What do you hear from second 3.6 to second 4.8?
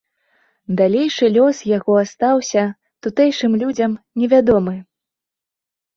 людзям невядомы.